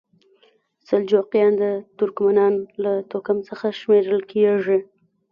[0.87, 1.63] سلجوقیان د
[1.97, 4.79] ترکمنانو له توکم څخه شمیرل کیږي.